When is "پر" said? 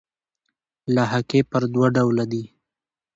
1.51-1.63